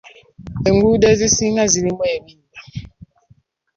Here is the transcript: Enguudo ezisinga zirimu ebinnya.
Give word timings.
Enguudo 0.69 1.05
ezisinga 1.13 1.63
zirimu 1.71 2.03
ebinnya. 2.15 2.59